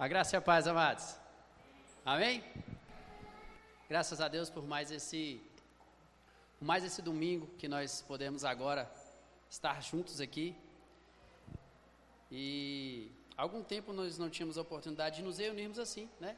[0.00, 1.16] A graça e a paz, amados.
[2.06, 2.44] Amém?
[3.88, 5.42] Graças a Deus por mais esse
[6.60, 8.88] mais esse domingo que nós podemos agora
[9.50, 10.54] estar juntos aqui.
[12.30, 16.36] E algum tempo nós não tínhamos a oportunidade de nos reunirmos assim, né?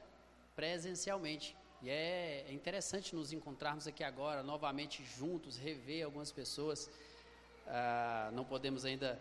[0.57, 1.55] Presencialmente.
[1.83, 6.89] E é, é interessante nos encontrarmos aqui agora, novamente juntos, rever algumas pessoas.
[7.67, 9.21] Ah, não podemos ainda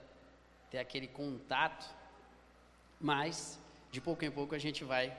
[0.71, 1.93] ter aquele contato,
[3.01, 3.59] mas
[3.91, 5.15] de pouco em pouco a gente vai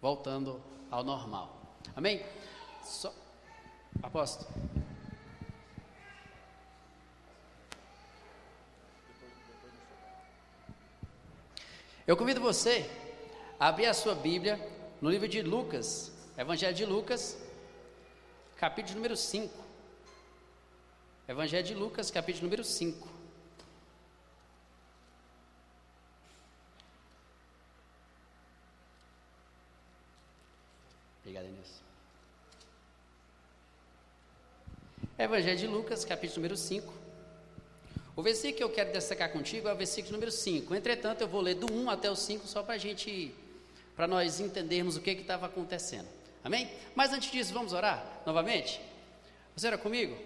[0.00, 1.56] voltando ao normal.
[1.94, 2.24] Amém?
[2.82, 3.12] Só...
[4.02, 4.48] Apóstolo.
[12.06, 12.88] Eu convido você
[13.60, 14.58] a abrir a sua Bíblia
[15.00, 17.36] no livro de Lucas, Evangelho de Lucas,
[18.56, 19.52] capítulo número 5.
[21.28, 23.18] Evangelho de Lucas, capítulo número 5.
[31.20, 31.82] Obrigado, Inês.
[35.18, 36.94] Evangelho de Lucas, capítulo número 5.
[38.14, 40.72] O versículo que eu quero destacar contigo é o versículo número 5.
[40.72, 43.34] Entretanto, eu vou ler do 1 até o 5 só para a gente,
[43.96, 46.06] para nós entendermos o que estava acontecendo.
[46.44, 46.70] Amém?
[46.94, 48.80] Mas antes disso, vamos orar novamente?
[49.56, 50.16] Você ora comigo?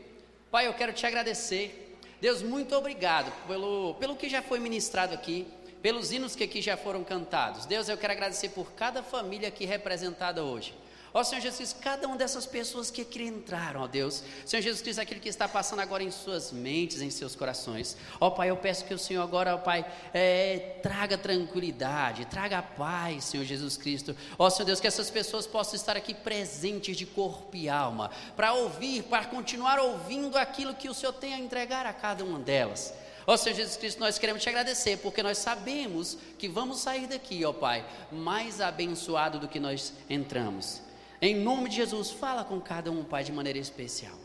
[0.50, 1.96] Pai, eu quero te agradecer.
[2.20, 5.46] Deus, muito obrigado pelo, pelo que já foi ministrado aqui,
[5.80, 7.64] pelos hinos que aqui já foram cantados.
[7.64, 10.74] Deus, eu quero agradecer por cada família aqui representada hoje.
[11.14, 14.22] Ó Senhor Jesus, cada uma dessas pessoas que aqui entraram, ó Deus.
[14.46, 17.98] Senhor Jesus Cristo, aquele que está passando agora em suas mentes, em seus corações.
[18.18, 23.24] Ó Pai, eu peço que o Senhor agora, ó Pai, é, traga tranquilidade, traga paz,
[23.24, 24.16] Senhor Jesus Cristo.
[24.38, 28.54] Ó Senhor Deus, que essas pessoas possam estar aqui presentes de corpo e alma, para
[28.54, 32.94] ouvir, para continuar ouvindo aquilo que o Senhor tem a entregar a cada uma delas.
[33.26, 37.44] Ó Senhor Jesus Cristo, nós queremos te agradecer, porque nós sabemos que vamos sair daqui,
[37.44, 40.80] ó Pai, mais abençoado do que nós entramos.
[41.24, 44.18] Em nome de Jesus, fala com cada um, Pai, de maneira especial.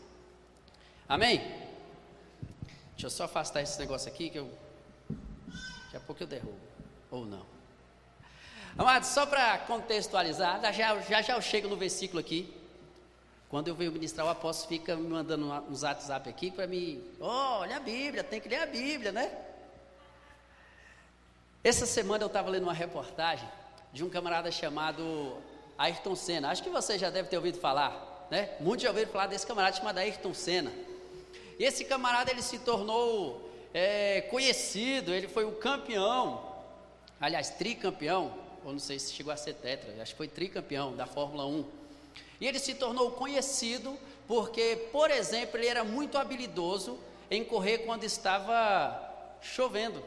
[1.08, 1.38] Amém?
[2.90, 4.50] Deixa eu só afastar esse negócio aqui que eu.
[5.84, 6.58] Daqui a pouco eu derrubo.
[7.08, 7.46] Ou não.
[8.76, 12.52] Amados, só para contextualizar, já, já já eu chego no versículo aqui.
[13.48, 17.00] Quando eu venho ministrar, o apóstolo fica me mandando uns WhatsApp aqui para mim.
[17.20, 19.30] Oh, olha a Bíblia, tem que ler a Bíblia, né?
[21.62, 23.48] Essa semana eu estava lendo uma reportagem
[23.92, 25.40] de um camarada chamado
[25.78, 26.50] Ayrton Senna.
[26.50, 28.50] Acho que você já deve ter ouvido falar, né?
[28.58, 30.72] Muitos já ouviram falar desse camarada chamado Ayrton Senna.
[31.58, 36.44] E esse camarada ele se tornou é, conhecido, ele foi o campeão,
[37.20, 38.34] aliás, tricampeão,
[38.64, 41.64] ou não sei se chegou a ser tetra, acho que foi tricampeão da Fórmula 1.
[42.40, 43.96] E ele se tornou conhecido
[44.26, 46.98] porque, por exemplo, ele era muito habilidoso
[47.30, 49.08] em correr quando estava
[49.40, 50.02] chovendo.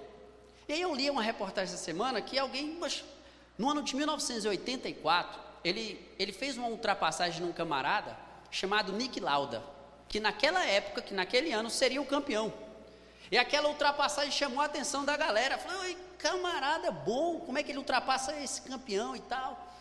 [0.67, 2.79] E aí eu li uma reportagem essa semana que alguém,
[3.57, 8.17] no ano de 1984, ele, ele fez uma ultrapassagem num camarada
[8.49, 9.63] chamado Nick Lauda,
[10.07, 12.53] que naquela época, que naquele ano, seria o campeão.
[13.31, 15.57] E aquela ultrapassagem chamou a atenção da galera.
[15.57, 15.83] Falou,
[16.17, 19.73] camarada bom, como é que ele ultrapassa esse campeão e tal?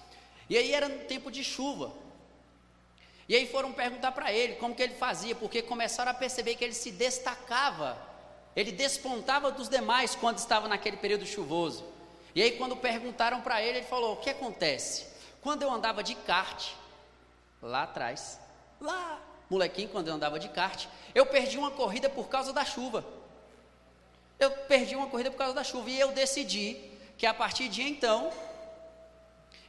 [0.48, 1.92] E aí era no tempo de chuva.
[3.28, 6.64] E aí foram perguntar para ele como que ele fazia, porque começaram a perceber que
[6.64, 7.96] ele se destacava,
[8.56, 11.84] ele despontava dos demais quando estava naquele período chuvoso.
[12.34, 15.09] E aí quando perguntaram para ele, ele falou: "O que acontece?
[15.42, 16.72] Quando eu andava de kart,
[17.62, 18.38] lá atrás,
[18.80, 19.18] lá,
[19.48, 23.04] molequinho, quando eu andava de kart, eu perdi uma corrida por causa da chuva.
[24.38, 26.76] Eu perdi uma corrida por causa da chuva e eu decidi
[27.16, 28.30] que a partir de então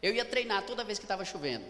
[0.02, 1.66] eu ia treinar toda vez que estava chovendo.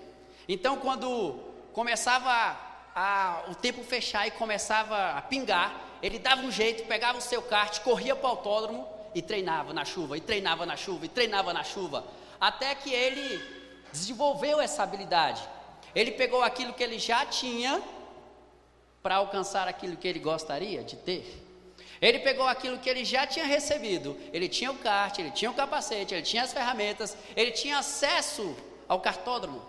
[0.48, 1.40] Então, quando
[1.74, 2.58] começava a,
[2.96, 7.42] a, o tempo fechar e começava a pingar, ele dava um jeito, pegava o seu
[7.42, 11.54] kart, corria para o autódromo e treinava na chuva, e treinava na chuva, e treinava
[11.54, 12.04] na chuva,
[12.40, 13.61] até que ele
[13.92, 15.42] desenvolveu essa habilidade.
[15.94, 17.82] Ele pegou aquilo que ele já tinha
[19.04, 21.48] para alcançar aquilo que ele gostaria de ter.
[22.02, 24.18] Ele pegou aquilo que ele já tinha recebido.
[24.34, 28.56] Ele tinha o kart, ele tinha o capacete, ele tinha as ferramentas, ele tinha acesso
[28.88, 29.62] ao cartódromo.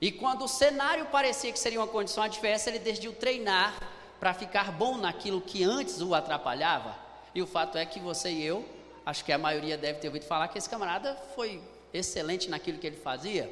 [0.00, 3.74] E quando o cenário parecia que seria uma condição adversa, ele decidiu treinar
[4.20, 6.96] para ficar bom naquilo que antes o atrapalhava.
[7.34, 8.64] E o fato é que você e eu,
[9.04, 11.60] acho que a maioria deve ter ouvido falar que esse camarada foi
[11.92, 13.50] excelente naquilo que ele fazia.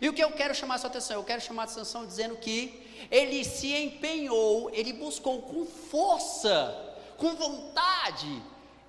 [0.00, 1.16] E o que eu quero chamar a sua atenção?
[1.16, 7.34] Eu quero chamar a atenção dizendo que ele se empenhou, ele buscou com força, com
[7.34, 8.42] vontade,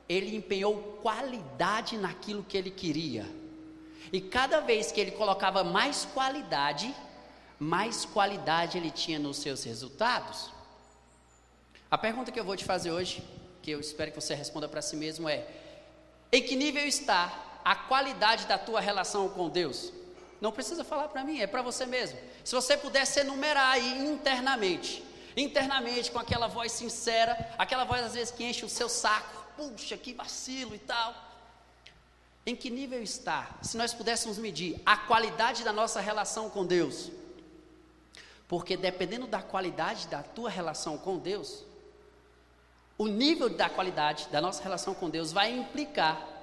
[0.07, 3.25] ele empenhou qualidade naquilo que ele queria.
[4.11, 6.93] E cada vez que ele colocava mais qualidade,
[7.59, 10.51] mais qualidade ele tinha nos seus resultados.
[11.89, 13.23] A pergunta que eu vou te fazer hoje,
[13.61, 15.47] que eu espero que você responda para si mesmo é:
[16.31, 19.91] em que nível está a qualidade da tua relação com Deus?
[20.41, 22.17] Não precisa falar para mim, é para você mesmo.
[22.43, 25.03] Se você pudesse enumerar aí internamente,
[25.35, 29.97] internamente com aquela voz sincera, aquela voz às vezes que enche o seu saco, puxa,
[29.97, 31.13] que vacilo e tal.
[32.45, 33.49] Em que nível está?
[33.61, 37.11] Se nós pudéssemos medir a qualidade da nossa relação com Deus.
[38.47, 41.63] Porque dependendo da qualidade da tua relação com Deus,
[42.97, 46.38] o nível da qualidade da nossa relação com Deus vai implicar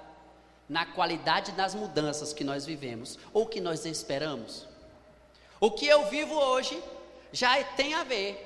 [0.69, 4.67] na qualidade das mudanças que nós vivemos ou que nós esperamos.
[5.61, 6.83] O que eu vivo hoje
[7.33, 8.43] já tem a ver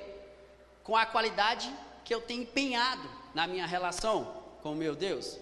[0.83, 1.73] com a qualidade
[2.03, 5.37] que eu tenho empenhado na minha relação com o meu Deus.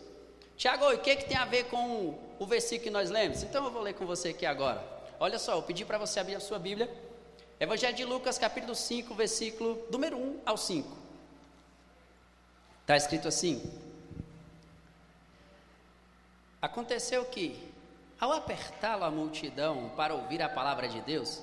[0.58, 3.44] Tiago, o que, que tem a ver com o versículo que nós lemos?
[3.44, 4.84] Então eu vou ler com você aqui agora.
[5.20, 6.90] Olha só, eu pedi para você abrir a sua Bíblia.
[7.60, 10.98] Evangelho de Lucas, capítulo 5, versículo número 1 ao 5.
[12.82, 13.62] Está escrito assim:
[16.62, 17.72] Aconteceu que,
[18.20, 21.42] ao apertá-lo a multidão para ouvir a palavra de Deus,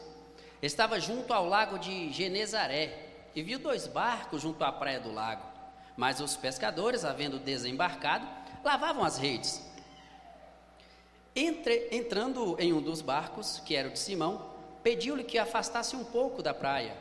[0.61, 5.43] estava junto ao lago de Genezaré e viu dois barcos junto à praia do lago.
[5.97, 8.27] Mas os pescadores, havendo desembarcado,
[8.63, 9.65] lavavam as redes.
[11.35, 14.51] Entre, entrando em um dos barcos, que era o de Simão,
[14.83, 16.95] pediu-lhe que afastasse um pouco da praia.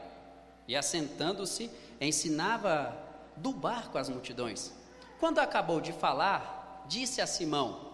[0.67, 1.69] E assentando-se,
[1.99, 2.97] ensinava
[3.35, 4.73] do barco às multidões.
[5.19, 7.84] Quando acabou de falar, disse a Simão: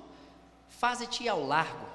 [0.71, 1.85] Faze-te ao largo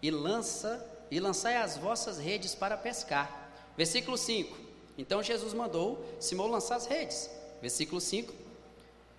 [0.00, 3.50] e lança e lançai as vossas redes para pescar.
[3.76, 4.56] Versículo 5.
[4.96, 7.28] Então Jesus mandou Simão lançar as redes.
[7.60, 8.32] Versículo 5.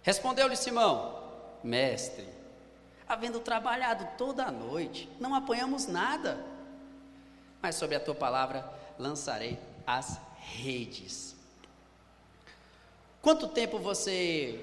[0.01, 1.21] Respondeu-lhe Simão:
[1.63, 2.27] Mestre,
[3.07, 6.43] havendo trabalhado toda a noite, não apanhamos nada.
[7.61, 8.67] Mas sobre a tua palavra
[8.97, 11.35] lançarei as redes.
[13.21, 14.59] Quanto tempo você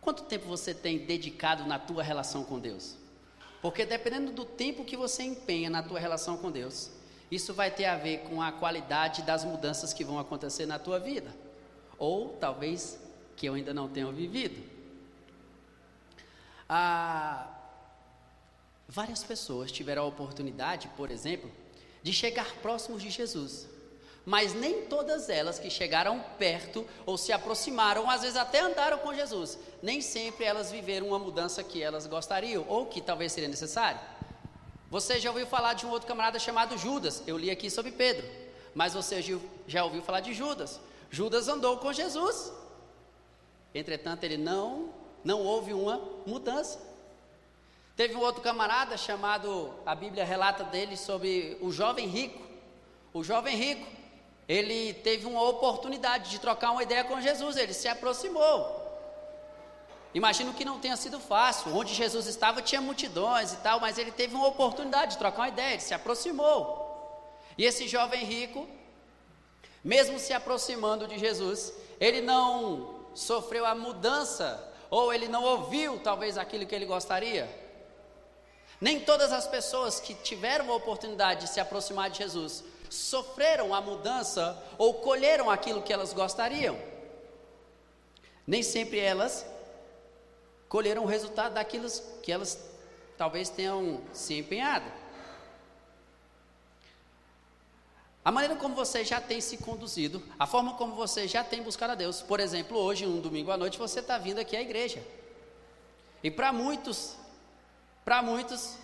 [0.00, 2.96] quanto tempo você tem dedicado na tua relação com Deus?
[3.60, 6.90] Porque dependendo do tempo que você empenha na tua relação com Deus,
[7.30, 10.98] isso vai ter a ver com a qualidade das mudanças que vão acontecer na tua
[10.98, 11.34] vida,
[11.98, 12.98] ou talvez
[13.36, 14.62] que eu ainda não tenha vivido.
[16.68, 17.48] Ah,
[18.88, 21.50] várias pessoas tiveram a oportunidade, por exemplo,
[22.02, 23.68] de chegar próximos de Jesus
[24.24, 29.14] mas nem todas elas que chegaram perto ou se aproximaram, às vezes até andaram com
[29.14, 34.00] Jesus, nem sempre elas viveram uma mudança que elas gostariam ou que talvez seria necessário.
[34.90, 37.22] Você já ouviu falar de um outro camarada chamado Judas?
[37.26, 38.28] Eu li aqui sobre Pedro,
[38.74, 39.22] mas você
[39.66, 40.80] já ouviu falar de Judas?
[41.10, 42.52] Judas andou com Jesus.
[43.74, 44.90] Entretanto, ele não
[45.22, 46.80] não houve uma mudança.
[47.94, 52.40] Teve um outro camarada chamado, a Bíblia relata dele sobre o jovem rico.
[53.12, 53.86] O jovem rico
[54.50, 58.56] ele teve uma oportunidade de trocar uma ideia com Jesus, ele se aproximou.
[60.12, 64.10] Imagino que não tenha sido fácil, onde Jesus estava tinha multidões e tal, mas ele
[64.10, 66.60] teve uma oportunidade de trocar uma ideia, ele se aproximou.
[67.56, 68.68] E esse jovem rico,
[69.84, 76.36] mesmo se aproximando de Jesus, ele não sofreu a mudança, ou ele não ouviu talvez
[76.36, 77.48] aquilo que ele gostaria.
[78.80, 83.80] Nem todas as pessoas que tiveram a oportunidade de se aproximar de Jesus sofreram a
[83.80, 86.78] mudança ou colheram aquilo que elas gostariam.
[88.46, 89.46] Nem sempre elas
[90.68, 91.88] colheram o resultado daquilo
[92.22, 92.68] que elas
[93.16, 94.90] talvez tenham se empenhado.
[98.24, 101.92] A maneira como você já tem se conduzido, a forma como você já tem buscado
[101.92, 102.20] a Deus.
[102.20, 105.02] Por exemplo, hoje, um domingo à noite, você está vindo aqui à igreja.
[106.22, 107.16] E para muitos,
[108.04, 108.76] para muitos,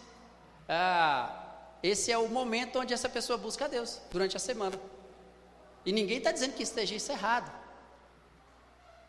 [0.69, 1.46] ah,
[1.83, 4.78] esse é o momento onde essa pessoa busca a Deus durante a semana.
[5.85, 7.52] E ninguém está dizendo que esteja isso errado.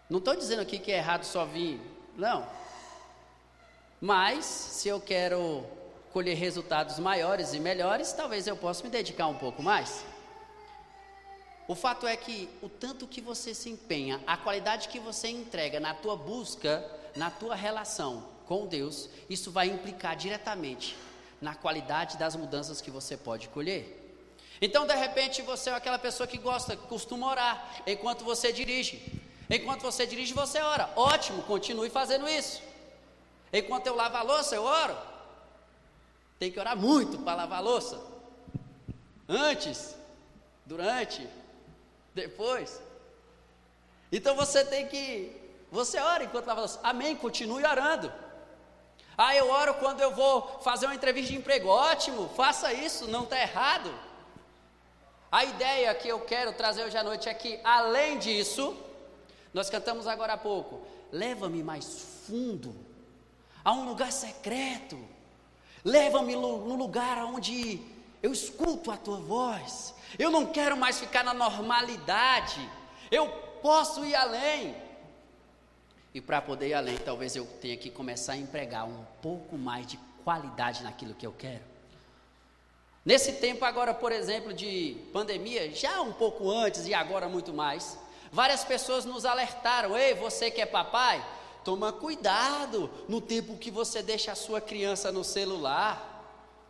[0.09, 1.81] Não estou dizendo aqui que é errado só vir,
[2.15, 2.47] não.
[4.00, 5.65] Mas, se eu quero
[6.13, 10.05] colher resultados maiores e melhores, talvez eu possa me dedicar um pouco mais.
[11.67, 15.79] O fato é que o tanto que você se empenha, a qualidade que você entrega
[15.79, 20.95] na tua busca, na tua relação com Deus, isso vai implicar diretamente
[21.41, 24.03] na qualidade das mudanças que você pode colher.
[24.62, 29.22] Então, de repente, você é aquela pessoa que gosta, costuma orar enquanto você dirige.
[29.50, 30.89] Enquanto você dirige, você ora.
[30.96, 32.62] Ótimo, continue fazendo isso.
[33.53, 34.98] Enquanto eu lavo a louça, eu oro.
[36.39, 38.00] Tem que orar muito para lavar a louça.
[39.29, 39.96] Antes,
[40.65, 41.27] durante,
[42.13, 42.82] depois.
[44.12, 45.36] Então você tem que.
[45.72, 46.79] Você ora enquanto lava a louça.
[46.84, 47.15] Amém.
[47.15, 48.12] Continue orando.
[49.17, 51.67] Ah, eu oro quando eu vou fazer uma entrevista de emprego.
[51.69, 53.91] Ótimo, faça isso, não está errado.
[55.31, 58.77] A ideia que eu quero trazer hoje à noite é que, além disso,
[59.53, 62.75] nós cantamos agora há pouco, leva-me mais fundo,
[63.65, 64.97] a um lugar secreto,
[65.88, 67.79] Leva-me no lugar onde
[68.21, 69.95] eu escuto a tua voz.
[70.19, 72.59] Eu não quero mais ficar na normalidade.
[73.09, 73.29] Eu
[73.62, 74.75] posso ir além.
[76.17, 79.86] E para poder ir além, talvez eu tenha que começar a empregar um pouco mais
[79.86, 81.62] de qualidade naquilo que eu quero.
[83.05, 88.00] Nesse tempo agora, por exemplo, de pandemia, já um pouco antes e agora muito mais,
[88.31, 91.24] várias pessoas nos alertaram: "Ei, você que é papai,
[91.63, 96.15] toma cuidado no tempo que você deixa a sua criança no celular".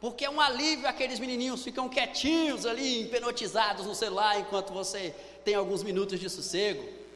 [0.02, 5.56] Porque é um alívio aqueles menininhos ficam quietinhos ali, hipnotizados no celular, enquanto você tem
[5.56, 7.07] alguns minutos de sossego.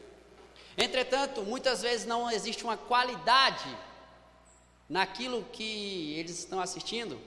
[0.76, 3.76] Entretanto, muitas vezes não existe uma qualidade
[4.88, 7.20] naquilo que eles estão assistindo,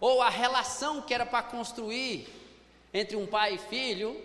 [0.00, 2.28] ou a relação que era para construir
[2.92, 4.20] entre um pai e filho,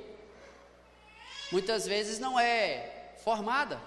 [1.51, 3.79] muitas vezes não é formada,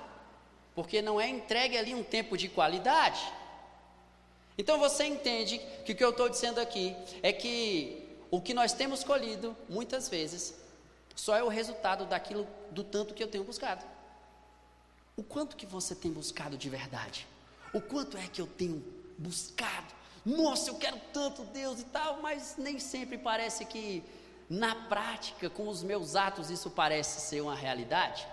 [0.74, 3.20] porque não é entregue ali um tempo de qualidade.
[4.56, 8.72] Então você entende que o que eu estou dizendo aqui é que o que nós
[8.72, 10.54] temos colhido, muitas vezes,
[11.14, 13.84] só é o resultado daquilo, do tanto que eu tenho buscado.
[15.18, 17.26] O quanto que você tem buscado de verdade?
[17.74, 18.84] O quanto é que eu tenho
[19.18, 19.88] buscado?
[20.24, 24.04] Nossa, eu quero tanto Deus e tal, mas nem sempre parece que
[24.48, 28.28] na prática, com os meus atos, isso parece ser uma realidade.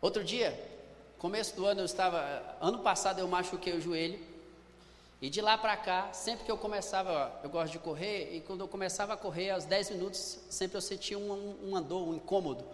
[0.00, 0.56] Outro dia,
[1.18, 2.56] começo do ano, eu estava.
[2.60, 4.20] Ano passado eu machuquei o joelho
[5.20, 8.60] e de lá para cá, sempre que eu começava, eu gosto de correr, e quando
[8.60, 12.64] eu começava a correr, aos 10 minutos, sempre eu sentia uma, uma dor, um incômodo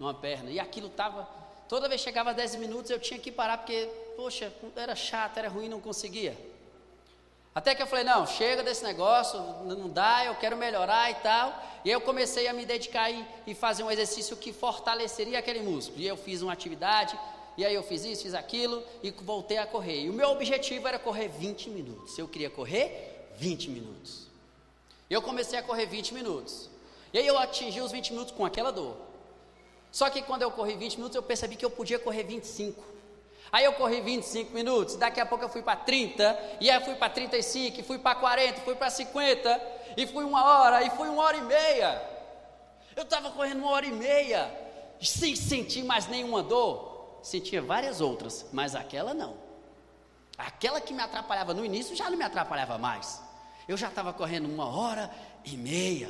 [0.00, 0.50] numa perna.
[0.50, 1.45] E aquilo estava.
[1.68, 5.38] Toda vez que chegava a 10 minutos, eu tinha que parar, porque, poxa, era chato,
[5.38, 6.36] era ruim, não conseguia.
[7.54, 11.58] Até que eu falei, não, chega desse negócio, não dá, eu quero melhorar e tal.
[11.84, 16.00] E eu comecei a me dedicar e, e fazer um exercício que fortaleceria aquele músculo.
[16.00, 17.18] E eu fiz uma atividade,
[17.56, 20.02] e aí eu fiz isso, fiz aquilo e voltei a correr.
[20.02, 22.18] E o meu objetivo era correr 20 minutos.
[22.18, 24.26] Eu queria correr 20 minutos.
[25.08, 26.68] Eu comecei a correr 20 minutos.
[27.12, 28.98] E aí eu atingi os 20 minutos com aquela dor.
[29.90, 32.82] Só que quando eu corri 20 minutos, eu percebi que eu podia correr 25.
[33.50, 36.96] Aí eu corri 25 minutos, daqui a pouco eu fui para 30, e aí fui
[36.96, 39.62] para 35, fui para 40, fui para 50,
[39.96, 42.02] e fui uma hora, e fui uma hora e meia.
[42.96, 44.52] Eu estava correndo uma hora e meia,
[45.00, 49.36] sem sentir mais nenhuma dor sentia várias outras, mas aquela não.
[50.38, 53.20] Aquela que me atrapalhava no início já não me atrapalhava mais.
[53.66, 55.10] Eu já estava correndo uma hora
[55.44, 56.08] e meia.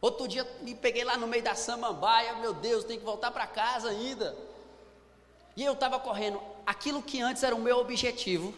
[0.00, 3.46] Outro dia me peguei lá no meio da samambaia, meu Deus, tenho que voltar para
[3.46, 4.36] casa ainda.
[5.56, 8.54] E eu estava correndo aquilo que antes era o meu objetivo,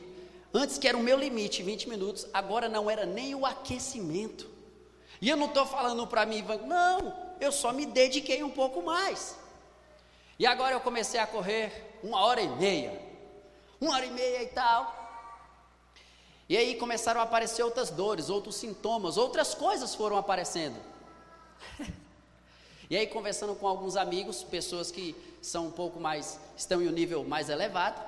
[0.53, 4.51] antes que era o meu limite, 20 minutos, agora não era nem o aquecimento.
[5.19, 9.39] E eu não estou falando para mim, não, eu só me dediquei um pouco mais.
[10.39, 13.01] E agora eu comecei a correr uma hora e meia.
[13.81, 15.01] Uma hora e meia e tal.
[16.49, 20.90] E aí começaram a aparecer outras dores, outros sintomas, outras coisas foram aparecendo.
[22.91, 26.93] E aí conversando com alguns amigos, pessoas que são um pouco mais, estão em um
[26.93, 28.01] nível mais elevado,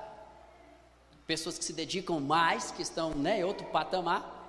[1.25, 4.41] pessoas que se dedicam mais, que estão né, em outro patamar.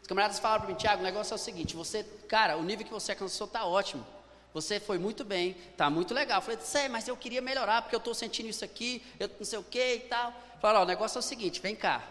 [0.00, 2.86] Os camaradas falaram para mim, Tiago, o negócio é o seguinte, você, cara, o nível
[2.86, 4.04] que você alcançou está ótimo.
[4.52, 6.38] Você foi muito bem, está muito legal.
[6.38, 9.44] Eu falei, sei, mas eu queria melhorar, porque eu estou sentindo isso aqui, eu não
[9.44, 10.34] sei o que e tal.
[10.62, 12.02] Ó, o negócio é o seguinte, vem cá.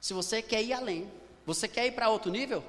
[0.00, 1.10] Se você quer ir além,
[1.46, 2.62] você quer ir para outro nível,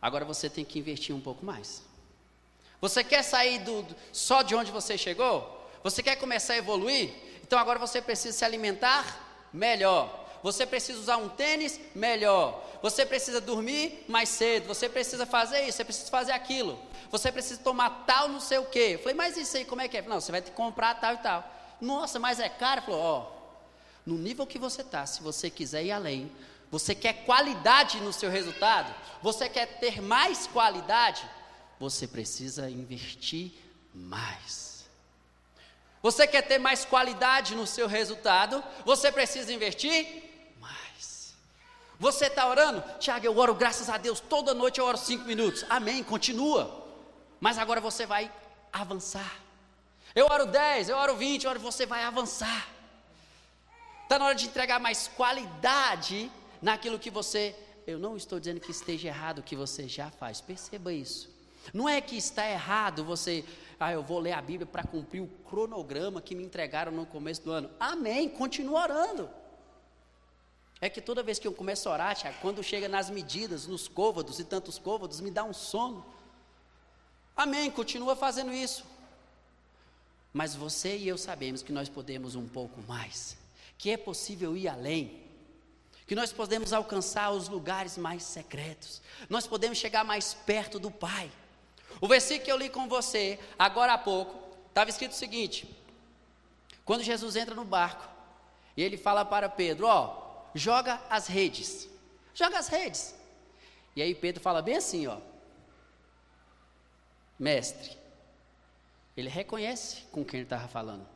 [0.00, 1.82] agora você tem que investir um pouco mais.
[2.80, 5.68] Você quer sair do, só de onde você chegou?
[5.82, 7.12] Você quer começar a evoluir?
[7.42, 10.26] Então agora você precisa se alimentar melhor.
[10.42, 12.64] Você precisa usar um tênis melhor.
[12.80, 14.68] Você precisa dormir mais cedo.
[14.68, 15.78] Você precisa fazer isso.
[15.78, 16.78] Você precisa fazer aquilo.
[17.10, 18.92] Você precisa tomar tal não sei o quê.
[18.94, 20.02] Eu falei, mas isso aí como é que é?
[20.02, 21.44] Não, você vai ter que comprar tal e tal.
[21.80, 22.82] Nossa, mas é caro?
[22.82, 23.32] Falou, ó,
[24.06, 26.30] no nível que você está, se você quiser ir além,
[26.70, 31.28] você quer qualidade no seu resultado, você quer ter mais qualidade,
[31.78, 33.52] você precisa investir
[33.94, 34.86] mais.
[36.02, 40.28] Você quer ter mais qualidade no seu resultado, você precisa investir
[41.98, 42.82] você está orando?
[43.00, 45.64] Tiago, eu oro, graças a Deus, toda noite eu oro cinco minutos.
[45.68, 46.86] Amém, continua.
[47.40, 48.30] Mas agora você vai
[48.72, 49.36] avançar.
[50.14, 52.68] Eu oro 10, eu oro 20, eu oro, você vai avançar.
[54.04, 57.54] Está na hora de entregar mais qualidade naquilo que você.
[57.86, 61.30] Eu não estou dizendo que esteja errado o que você já faz, perceba isso.
[61.72, 63.44] Não é que está errado você,
[63.78, 67.42] ah, eu vou ler a Bíblia para cumprir o cronograma que me entregaram no começo
[67.42, 67.70] do ano.
[67.78, 69.30] Amém, continua orando.
[70.80, 74.38] É que toda vez que eu começo a orar, quando chega nas medidas, nos côvados
[74.38, 76.04] e tantos côvados, me dá um sono.
[77.36, 78.84] Amém, continua fazendo isso.
[80.32, 83.36] Mas você e eu sabemos que nós podemos um pouco mais,
[83.76, 85.27] que é possível ir além.
[86.08, 91.30] Que nós podemos alcançar os lugares mais secretos, nós podemos chegar mais perto do Pai.
[92.00, 95.68] O versículo que eu li com você agora há pouco, estava escrito o seguinte:
[96.82, 98.08] quando Jesus entra no barco,
[98.74, 101.86] e ele fala para Pedro: Ó, joga as redes,
[102.34, 103.14] joga as redes.
[103.94, 105.18] E aí Pedro fala bem assim: Ó,
[107.38, 107.98] mestre,
[109.14, 111.06] ele reconhece com quem ele estava falando.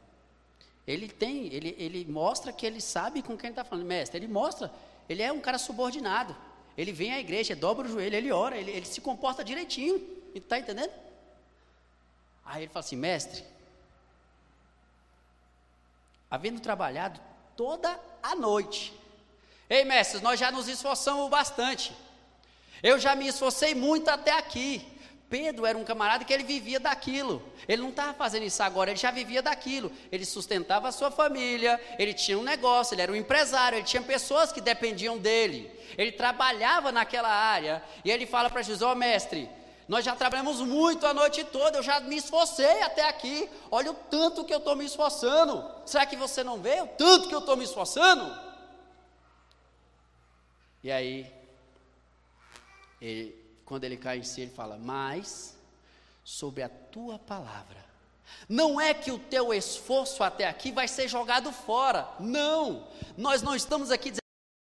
[0.92, 3.86] Ele tem, ele, ele mostra que ele sabe com quem está falando.
[3.86, 4.70] Mestre, ele mostra,
[5.08, 6.36] ele é um cara subordinado.
[6.76, 10.06] Ele vem à igreja, dobra o joelho, ele ora, ele, ele se comporta direitinho.
[10.34, 10.92] Está entendendo?
[12.44, 13.42] Aí ele fala assim, mestre,
[16.30, 17.18] havendo trabalhado
[17.56, 18.92] toda a noite.
[19.70, 21.94] Ei, mestres, nós já nos esforçamos bastante.
[22.82, 24.86] Eu já me esforcei muito até aqui.
[25.32, 27.42] Pedro era um camarada que ele vivia daquilo.
[27.66, 29.90] Ele não estava fazendo isso agora, ele já vivia daquilo.
[30.12, 34.02] Ele sustentava a sua família, ele tinha um negócio, ele era um empresário, ele tinha
[34.02, 35.72] pessoas que dependiam dele.
[35.96, 37.82] Ele trabalhava naquela área.
[38.04, 39.48] E ele fala para Jesus: Ó oh, mestre,
[39.88, 43.48] nós já trabalhamos muito a noite toda, eu já me esforcei até aqui.
[43.70, 45.64] Olha o tanto que eu estou me esforçando.
[45.86, 48.38] Será que você não vê o tanto que eu estou me esforçando?
[50.84, 51.32] E aí,
[53.00, 55.56] ele quando ele cai em si, ele fala: Mas
[56.24, 57.82] sobre a tua palavra.
[58.48, 62.08] Não é que o teu esforço até aqui vai ser jogado fora.
[62.18, 62.88] Não.
[63.16, 64.20] Nós não estamos aqui dizendo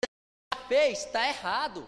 [0.01, 1.87] que fez, está errado.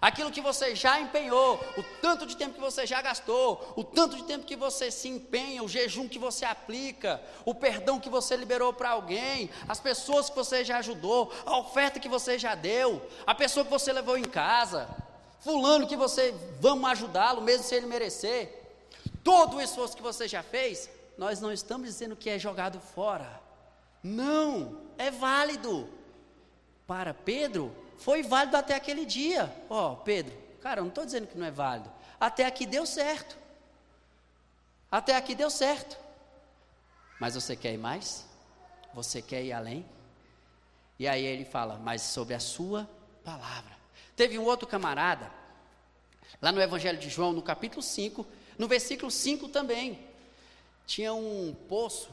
[0.00, 4.16] Aquilo que você já empenhou, o tanto de tempo que você já gastou, o tanto
[4.16, 8.34] de tempo que você se empenha, o jejum que você aplica, o perdão que você
[8.34, 13.06] liberou para alguém, as pessoas que você já ajudou, a oferta que você já deu,
[13.26, 14.88] a pessoa que você levou em casa,
[15.40, 18.60] fulano que você, vamos ajudá-lo, mesmo sem ele merecer.
[19.24, 23.40] Todo o esforço que você já fez, nós não estamos dizendo que é jogado fora.
[24.02, 25.88] Não, é válido.
[26.86, 29.54] Para Pedro, foi válido até aquele dia.
[29.68, 31.90] Ó, oh, Pedro, cara, eu não estou dizendo que não é válido.
[32.18, 33.38] Até aqui deu certo.
[34.90, 35.98] Até aqui deu certo.
[37.20, 38.26] Mas você quer ir mais?
[38.92, 39.86] Você quer ir além?
[40.98, 42.88] E aí ele fala, mas sobre a sua
[43.24, 43.78] palavra.
[44.16, 45.30] Teve um outro camarada,
[46.40, 48.26] lá no Evangelho de João, no capítulo 5,
[48.58, 49.98] no versículo 5 também,
[50.86, 52.10] tinha um poço,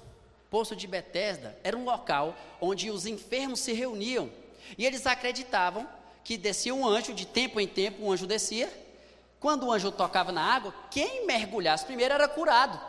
[0.50, 4.30] poço de Betesda, era um local onde os enfermos se reuniam,
[4.78, 5.88] e eles acreditavam
[6.24, 8.72] que descia um anjo, de tempo em tempo um anjo descia,
[9.40, 12.80] quando o anjo tocava na água, quem mergulhasse primeiro era curado.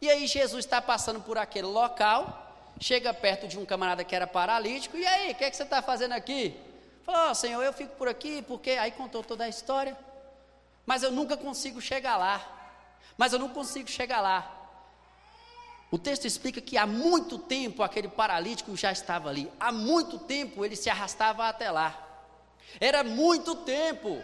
[0.00, 4.26] E aí Jesus está passando por aquele local, chega perto de um camarada que era
[4.26, 6.54] paralítico, e aí, o que, é que você está fazendo aqui?
[7.04, 9.96] Falou, oh, Senhor, eu fico por aqui porque aí contou toda a história.
[10.84, 12.40] Mas eu nunca consigo chegar lá.
[13.16, 14.58] Mas eu não consigo chegar lá.
[15.90, 19.50] O texto explica que há muito tempo aquele paralítico já estava ali.
[19.60, 22.08] Há muito tempo ele se arrastava até lá.
[22.80, 24.22] Era muito tempo.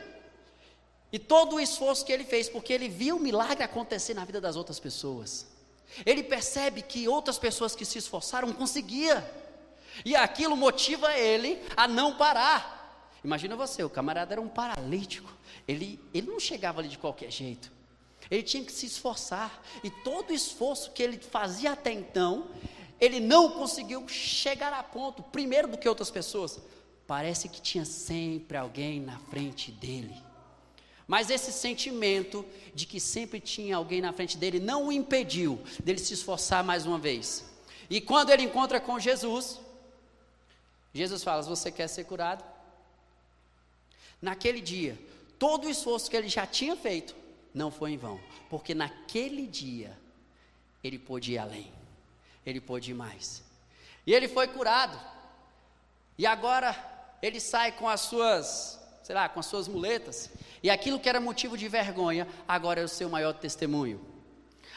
[1.13, 4.41] E todo o esforço que ele fez, porque ele viu o milagre acontecer na vida
[4.41, 5.47] das outras pessoas.
[6.05, 9.23] Ele percebe que outras pessoas que se esforçaram conseguiam.
[10.05, 12.78] E aquilo motiva ele a não parar.
[13.25, 15.33] Imagina você, o camarada era um paralítico.
[15.67, 17.71] Ele, ele não chegava ali de qualquer jeito.
[18.31, 19.63] Ele tinha que se esforçar.
[19.83, 22.49] E todo o esforço que ele fazia até então,
[23.01, 26.61] ele não conseguiu chegar a ponto, primeiro do que outras pessoas.
[27.07, 30.15] Parece que tinha sempre alguém na frente dele.
[31.07, 35.99] Mas esse sentimento de que sempre tinha alguém na frente dele não o impediu dele
[35.99, 37.47] se esforçar mais uma vez.
[37.89, 39.59] E quando ele encontra com Jesus,
[40.93, 42.45] Jesus fala: você quer ser curado?
[44.21, 44.99] Naquele dia,
[45.39, 47.15] todo o esforço que ele já tinha feito
[47.55, 49.97] não foi em vão, porque naquele dia
[50.83, 51.73] ele pôde ir além,
[52.45, 53.43] ele pôde ir mais.
[54.07, 54.99] E ele foi curado.
[56.17, 56.77] E agora
[57.23, 60.31] ele sai com as suas, sei lá, com as suas muletas,
[60.63, 64.05] e aquilo que era motivo de vergonha, agora é o seu maior testemunho.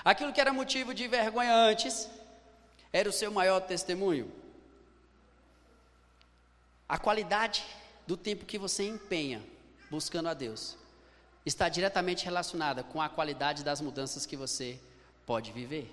[0.04, 2.10] Aquilo que era motivo de vergonha antes,
[2.94, 4.32] era o seu maior testemunho.
[6.88, 7.64] A qualidade
[8.12, 9.42] do tempo que você empenha
[9.90, 10.76] buscando a Deus
[11.46, 14.78] está diretamente relacionada com a qualidade das mudanças que você
[15.26, 15.90] pode viver.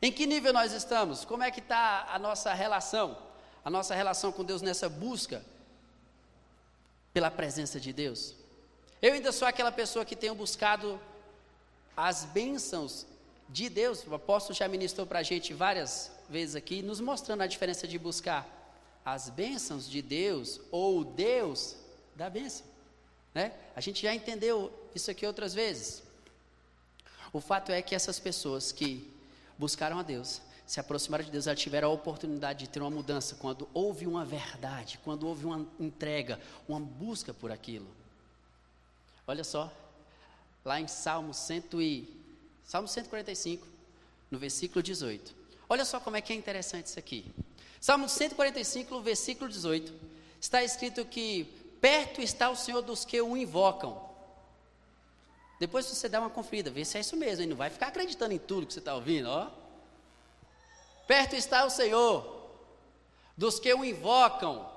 [0.00, 1.24] Em que nível nós estamos?
[1.24, 3.18] Como é que está a nossa relação?
[3.64, 5.44] A nossa relação com Deus nessa busca
[7.12, 8.36] pela presença de Deus?
[9.02, 11.00] Eu ainda sou aquela pessoa que tenho buscado
[11.96, 13.04] as bênçãos
[13.48, 14.06] de Deus.
[14.06, 17.98] O apóstolo já ministrou para a gente várias vezes aqui, nos mostrando a diferença de
[17.98, 18.57] buscar
[19.04, 21.76] as bênçãos de Deus ou Deus
[22.14, 22.66] da bênção.
[23.34, 23.52] Né?
[23.74, 26.02] A gente já entendeu isso aqui outras vezes.
[27.32, 29.12] O fato é que essas pessoas que
[29.56, 33.34] buscaram a Deus se aproximaram de Deus, elas tiveram a oportunidade de ter uma mudança
[33.36, 37.86] quando houve uma verdade, quando houve uma entrega, uma busca por aquilo.
[39.26, 39.72] Olha só,
[40.62, 42.08] lá em Salmo, 100 e,
[42.64, 43.66] Salmo 145,
[44.30, 45.34] no versículo 18.
[45.70, 47.24] Olha só como é que é interessante isso aqui.
[47.80, 49.92] Salmo 145, no versículo 18,
[50.40, 51.44] está escrito que
[51.80, 54.08] perto está o Senhor dos que o invocam.
[55.60, 58.38] Depois você dá uma conferida, vê se é isso mesmo, não vai ficar acreditando em
[58.38, 59.48] tudo que você está ouvindo, ó.
[61.06, 62.38] Perto está o Senhor
[63.36, 64.68] dos que o invocam.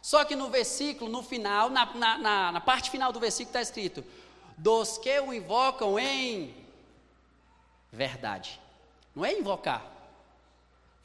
[0.00, 3.60] Só que no versículo, no final, na, na, na, na parte final do versículo está
[3.60, 4.04] escrito:
[4.56, 6.54] dos que o invocam em
[7.92, 8.60] verdade.
[9.14, 9.97] Não é invocar.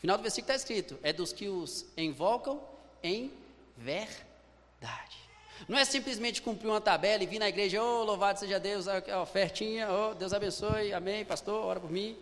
[0.04, 2.62] Final do versículo está escrito: é dos que os invocam
[3.02, 3.32] em
[3.78, 5.18] verdade.
[5.66, 9.22] Não é simplesmente cumprir uma tabela e vir na igreja, oh, louvado seja Deus, a
[9.22, 12.18] ofertinha, oh, Deus abençoe, amém, pastor, ora por mim.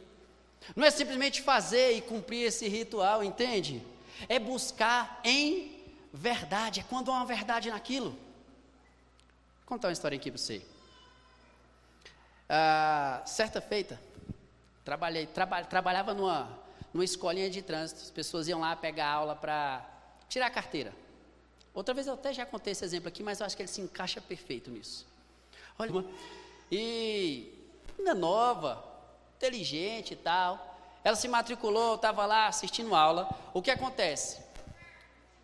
[0.76, 3.82] Não é simplesmente fazer e cumprir esse ritual, entende?
[4.30, 8.12] É buscar em verdade, é quando há uma verdade naquilo.
[8.12, 8.20] Vou
[9.66, 10.62] contar uma história aqui para você.
[12.48, 14.00] Ah, certa feita,
[14.86, 16.61] trabalhei, traba, trabalhava numa,
[16.94, 19.86] numa escolinha de trânsito, as pessoas iam lá pegar aula para
[20.28, 20.94] tirar a carteira.
[21.74, 23.80] Outra vez eu até já contei esse exemplo aqui, mas eu acho que ele se
[23.80, 25.08] encaixa perfeito nisso.
[25.80, 26.06] Olha,
[26.72, 27.54] e
[27.98, 28.84] ainda nova,
[29.38, 30.68] inteligente e tal.
[31.04, 33.30] Ela se matriculou, estava lá assistindo aula.
[33.54, 34.40] O que acontece?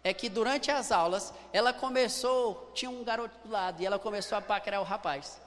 [0.03, 4.37] É que durante as aulas, ela começou, tinha um garoto do lado, e ela começou
[4.37, 5.39] a paquerar o rapaz.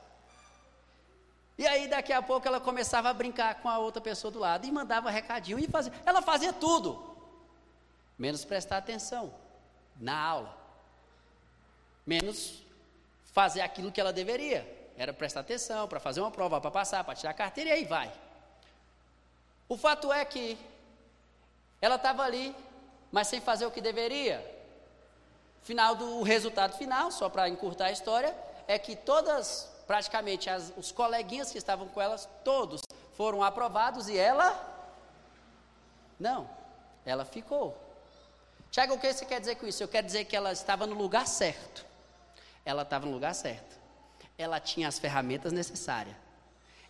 [1.61, 4.66] E aí, daqui a pouco, ela começava a brincar com a outra pessoa do lado
[4.66, 5.92] e mandava recadinho e fazia.
[6.05, 6.90] Ela fazia tudo,
[8.18, 9.33] menos prestar atenção
[10.09, 10.61] na aula
[12.11, 12.62] menos
[13.33, 14.66] fazer aquilo que ela deveria.
[14.96, 17.85] Era prestar atenção, para fazer uma prova, para passar, para tirar a carteira e aí
[17.85, 18.12] vai.
[19.68, 20.59] O fato é que
[21.81, 22.55] ela estava ali,
[23.12, 24.44] mas sem fazer o que deveria.
[25.62, 30.92] Final do resultado final, só para encurtar a história, é que todas, praticamente as, os
[30.92, 32.81] coleguinhas que estavam com elas, todos
[33.16, 34.48] foram aprovados e ela
[36.18, 36.48] não,
[37.05, 37.76] ela ficou.
[38.70, 39.83] Tiago, o que você quer dizer com isso?
[39.83, 41.90] Eu quero dizer que ela estava no lugar certo
[42.64, 43.79] ela estava no lugar certo.
[44.37, 46.16] Ela tinha as ferramentas necessárias.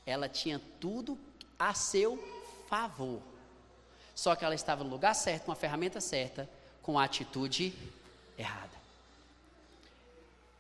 [0.05, 1.19] Ela tinha tudo
[1.59, 2.19] a seu
[2.69, 3.21] favor.
[4.15, 6.49] Só que ela estava no lugar certo, com a ferramenta certa,
[6.83, 7.75] com a atitude
[8.37, 8.80] errada.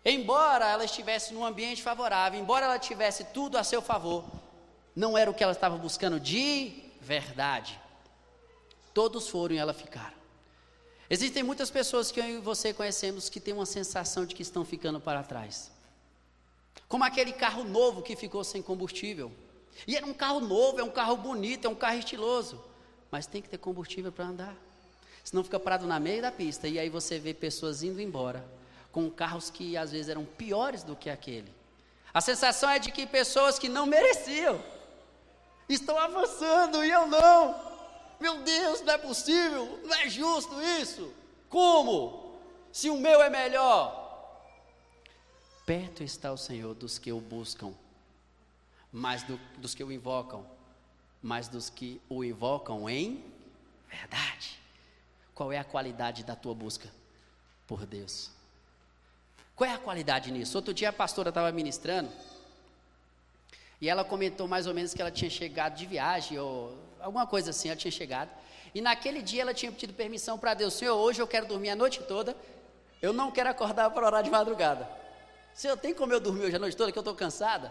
[0.04, 4.24] Embora ela estivesse num ambiente favorável, embora ela tivesse tudo a seu favor,
[4.96, 7.78] não era o que ela estava buscando de verdade.
[8.94, 10.18] Todos foram e ela ficaram.
[11.08, 14.64] Existem muitas pessoas que eu e você conhecemos que têm uma sensação de que estão
[14.64, 15.70] ficando para trás.
[16.88, 19.30] Como aquele carro novo que ficou sem combustível.
[19.86, 22.62] E era um carro novo, é um carro bonito, é um carro estiloso.
[23.10, 24.56] Mas tem que ter combustível para andar.
[25.22, 26.66] Senão fica parado na meio da pista.
[26.66, 28.59] E aí você vê pessoas indo embora
[28.92, 31.52] com carros que às vezes eram piores do que aquele.
[32.12, 34.60] A sensação é de que pessoas que não mereciam
[35.68, 37.70] estão avançando e eu não.
[38.18, 41.12] Meu Deus, não é possível, não é justo isso.
[41.48, 42.38] Como?
[42.72, 43.98] Se o meu é melhor.
[45.64, 47.72] Perto está o Senhor dos que o buscam,
[48.92, 50.44] mais do, dos que o invocam,
[51.22, 53.24] mais dos que o invocam em
[53.88, 54.58] verdade.
[55.34, 56.90] Qual é a qualidade da tua busca
[57.66, 58.30] por Deus?
[59.60, 60.56] Qual é a qualidade nisso?
[60.56, 62.08] Outro dia a pastora estava ministrando
[63.78, 67.50] e ela comentou mais ou menos que ela tinha chegado de viagem ou alguma coisa
[67.50, 68.30] assim, ela tinha chegado.
[68.74, 71.76] E naquele dia ela tinha pedido permissão para Deus: Senhor, hoje eu quero dormir a
[71.76, 72.34] noite toda,
[73.02, 74.88] eu não quero acordar para orar de madrugada.
[75.52, 77.70] Senhor, tem como eu dormir hoje a noite toda, que eu estou cansada?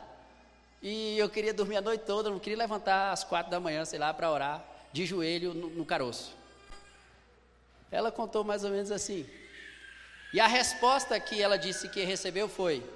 [0.84, 3.98] E eu queria dormir a noite toda, não queria levantar às quatro da manhã, sei
[3.98, 6.38] lá, para orar, de joelho no, no caroço.
[7.90, 9.28] Ela contou mais ou menos assim.
[10.32, 12.88] E a resposta que ela disse que recebeu foi: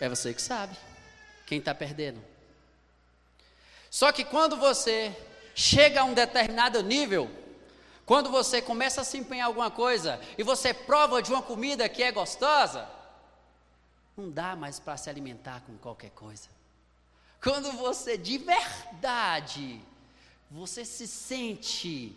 [0.00, 0.76] É você que sabe.
[1.46, 2.22] Quem está perdendo?
[3.90, 5.16] Só que quando você
[5.54, 7.30] chega a um determinado nível,
[8.04, 11.88] quando você começa a se empenhar em alguma coisa e você prova de uma comida
[11.88, 12.88] que é gostosa,
[14.16, 16.48] não dá mais para se alimentar com qualquer coisa.
[17.42, 19.80] Quando você de verdade,
[20.50, 22.16] você se sente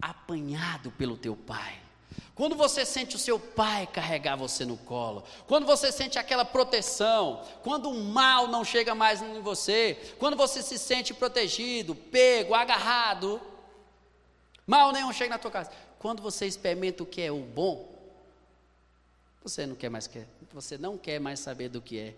[0.00, 1.85] apanhado pelo teu pai.
[2.34, 7.42] Quando você sente o seu pai carregar você no colo, quando você sente aquela proteção,
[7.62, 13.40] quando o mal não chega mais em você, quando você se sente protegido, pego, agarrado,
[14.66, 15.70] mal nenhum chega na tua casa.
[15.98, 17.94] Quando você experimenta o que é o bom,
[19.42, 22.14] você não quer mais quer, você não quer mais saber do que é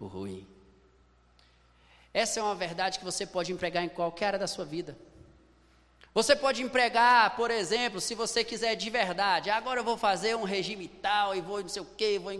[0.00, 0.46] o ruim.
[2.14, 4.96] Essa é uma verdade que você pode empregar em qualquer área da sua vida.
[6.18, 10.42] Você pode empregar, por exemplo, se você quiser de verdade, agora eu vou fazer um
[10.42, 12.32] regime tal e vou não sei o que, vou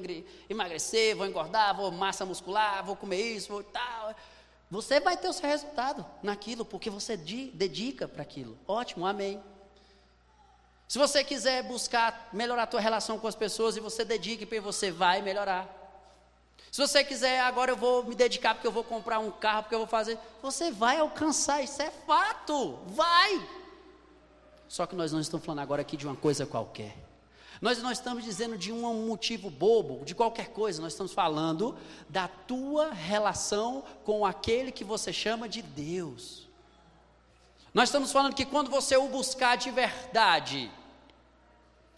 [0.50, 4.16] emagrecer, vou engordar, vou massa muscular, vou comer isso, vou tal.
[4.68, 8.58] Você vai ter o seu resultado naquilo, porque você dedica para aquilo.
[8.66, 9.40] Ótimo, amém.
[10.88, 14.58] Se você quiser buscar melhorar a tua relação com as pessoas e você dedica, porque
[14.58, 15.72] você vai melhorar.
[16.72, 19.76] Se você quiser, agora eu vou me dedicar porque eu vou comprar um carro, porque
[19.76, 22.80] eu vou fazer, você vai alcançar, isso é fato.
[22.88, 23.67] Vai!
[24.68, 26.96] Só que nós não estamos falando agora aqui de uma coisa qualquer.
[27.60, 31.76] Nós não estamos dizendo de um motivo bobo, de qualquer coisa, nós estamos falando
[32.08, 36.46] da tua relação com aquele que você chama de Deus.
[37.74, 40.70] Nós estamos falando que quando você o buscar de verdade,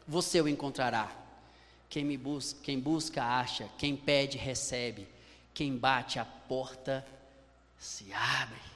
[0.07, 1.11] você o encontrará.
[1.89, 5.09] Quem me busca, quem busca acha, quem pede recebe,
[5.53, 7.07] quem bate a porta
[7.79, 8.70] se abre.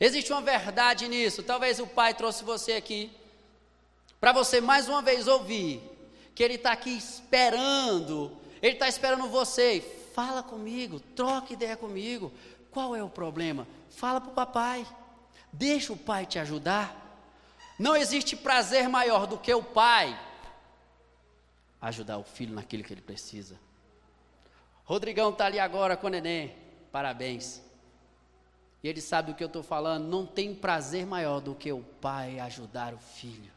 [0.00, 1.42] Existe uma verdade nisso.
[1.42, 3.12] Talvez o Pai trouxe você aqui
[4.18, 5.82] para você mais uma vez ouvir
[6.34, 8.34] que Ele está aqui esperando.
[8.62, 9.80] Ele está esperando você.
[10.14, 12.32] Fala comigo, troca ideia comigo.
[12.70, 13.68] Qual é o problema?
[13.90, 14.86] Fala para o papai.
[15.52, 16.96] Deixa o pai te ajudar.
[17.78, 20.18] Não existe prazer maior do que o pai
[21.80, 23.58] ajudar o filho naquilo que ele precisa.
[24.84, 26.56] Rodrigão está ali agora com o neném.
[26.90, 27.62] Parabéns
[28.82, 31.82] e ele sabe do que eu estou falando, não tem prazer maior do que o
[32.00, 33.52] pai ajudar o filho.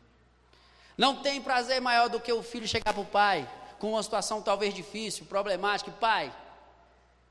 [0.97, 4.41] Não tem prazer maior do que o filho chegar para o pai com uma situação
[4.41, 6.33] talvez difícil, problemática, pai,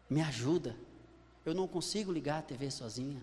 [0.09, 0.77] me ajuda.
[1.45, 3.23] Eu não consigo ligar a TV sozinha.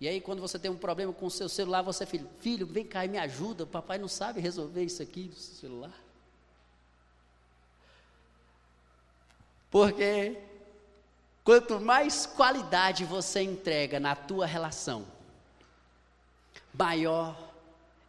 [0.00, 2.84] E aí, quando você tem um problema com o seu celular, você filho, filho, vem
[2.84, 3.64] cá e me ajuda.
[3.64, 5.94] O papai não sabe resolver isso aqui no celular.
[9.70, 10.36] Porque
[11.46, 15.06] Quanto mais qualidade você entrega na tua relação,
[16.74, 17.38] maior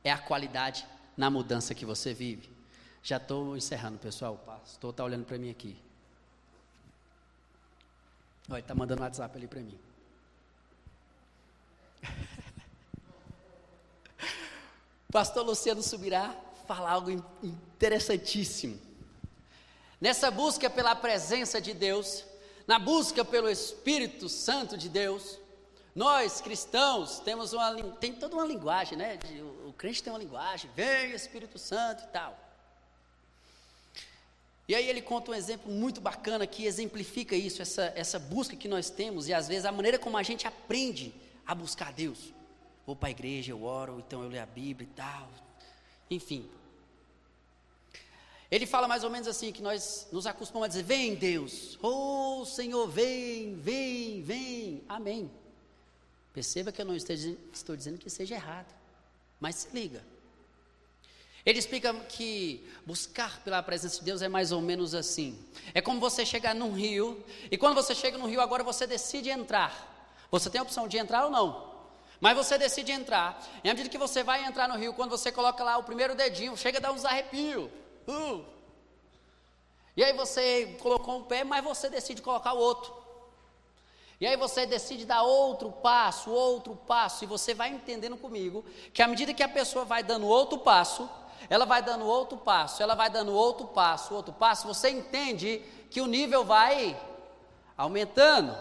[0.03, 0.83] é a qualidade
[1.15, 2.49] na mudança que você vive.
[3.03, 4.33] Já estou encerrando, pessoal.
[4.33, 5.77] O pastor está olhando para mim aqui.
[8.49, 9.79] Olha, está mandando WhatsApp ali para mim.
[15.13, 17.11] pastor Luciano subirá falar algo
[17.43, 18.81] interessantíssimo.
[20.01, 22.25] Nessa busca pela presença de Deus,
[22.67, 25.39] na busca pelo Espírito Santo de Deus,
[25.95, 29.17] nós cristãos temos uma tem toda uma linguagem, né?
[29.17, 32.37] De, o, o crente tem uma linguagem, vem Espírito Santo e tal.
[34.67, 38.67] E aí ele conta um exemplo muito bacana que exemplifica isso, essa, essa busca que
[38.67, 42.33] nós temos e às vezes a maneira como a gente aprende a buscar Deus.
[42.85, 45.29] Vou para a igreja, eu oro, então eu leio a Bíblia e tal.
[46.11, 46.49] Enfim,
[48.49, 52.45] ele fala mais ou menos assim, que nós nos acostumamos a dizer, vem Deus, oh
[52.45, 55.29] Senhor, vem, vem, vem, amém.
[56.33, 57.15] Perceba que eu não estou,
[57.51, 58.73] estou dizendo que seja errado,
[59.39, 60.03] mas se liga.
[61.45, 65.39] Ele explica que buscar pela presença de Deus é mais ou menos assim.
[65.73, 69.29] É como você chegar num rio, e quando você chega no rio, agora você decide
[69.29, 69.95] entrar.
[70.29, 71.73] Você tem a opção de entrar ou não.
[72.19, 73.41] Mas você decide entrar.
[73.63, 76.15] E à medida que você vai entrar no rio, quando você coloca lá o primeiro
[76.15, 77.69] dedinho, chega a dar uns arrepios.
[78.07, 78.43] Uh.
[79.95, 82.93] E aí você colocou um pé, mas você decide colocar o outro.
[84.19, 89.01] E aí você decide dar outro passo, outro passo, e você vai entendendo comigo que
[89.01, 91.07] à medida que a pessoa vai dando outro passo,
[91.49, 96.01] ela vai dando outro passo, ela vai dando outro passo, outro passo, você entende que
[96.01, 96.99] o nível vai
[97.77, 98.55] aumentando.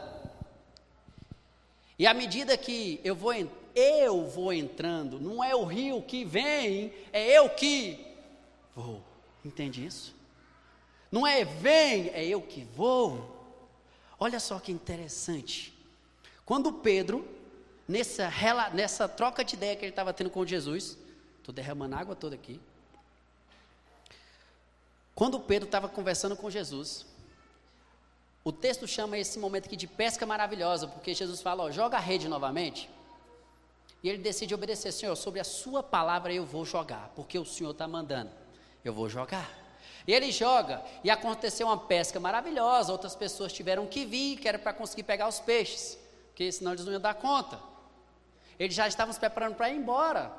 [1.99, 3.33] E à medida que eu vou,
[3.75, 8.15] eu vou entrando, não é o rio que vem, é eu que
[8.75, 9.06] vou.
[9.47, 10.13] Entende isso?
[11.11, 13.33] Não é vem, é eu que vou.
[14.19, 15.73] Olha só que interessante.
[16.45, 17.27] Quando Pedro,
[17.87, 18.29] nessa,
[18.75, 20.99] nessa troca de ideia que ele estava tendo com Jesus,
[21.39, 22.61] estou derramando água toda aqui.
[25.15, 27.07] Quando Pedro estava conversando com Jesus,
[28.43, 32.01] o texto chama esse momento aqui de pesca maravilhosa, porque Jesus fala: ó, joga a
[32.01, 32.91] rede novamente.
[34.03, 37.71] E ele decide obedecer, Senhor, sobre a sua palavra eu vou jogar, porque o Senhor
[37.71, 38.46] está mandando
[38.89, 39.51] eu vou jogar.
[40.07, 42.93] E ele joga, e aconteceu uma pesca maravilhosa.
[42.93, 46.85] Outras pessoas tiveram que vir, que era para conseguir pegar os peixes, porque senão eles
[46.85, 47.59] não iam dar conta.
[48.59, 50.33] Eles já estavam se preparando para ir embora.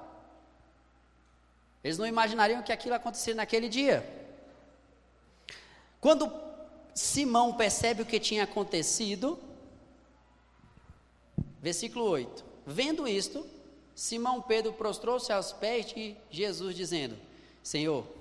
[1.83, 4.05] Eles não imaginariam que aquilo aconteceria naquele dia.
[5.99, 6.31] Quando
[6.93, 9.39] Simão percebe o que tinha acontecido,
[11.61, 13.45] versículo 8: Vendo isto,
[13.93, 17.17] Simão Pedro prostrou-se aos pés de Jesus, dizendo:
[17.61, 18.16] Senhor,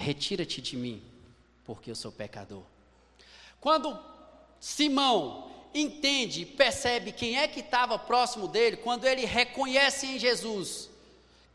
[0.00, 1.02] Retira-te de mim,
[1.64, 2.62] porque eu sou pecador.
[3.60, 3.98] Quando
[4.60, 10.88] Simão, entende, percebe quem é que estava próximo dele, quando ele reconhece em Jesus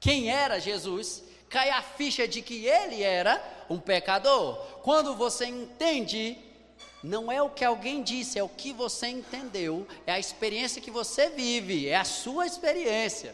[0.03, 4.57] quem era Jesus, cai a ficha de que ele era um pecador.
[4.81, 6.37] Quando você entende,
[7.01, 10.91] não é o que alguém disse, é o que você entendeu, é a experiência que
[10.91, 13.33] você vive, é a sua experiência.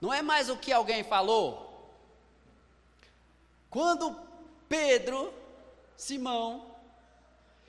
[0.00, 1.65] Não é mais o que alguém falou.
[3.76, 4.16] Quando
[4.70, 5.34] Pedro,
[5.98, 6.64] Simão,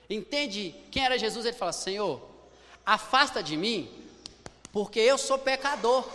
[0.08, 2.26] entende quem era Jesus, ele fala: Senhor,
[2.86, 3.92] afasta de mim,
[4.72, 6.08] porque eu sou pecador.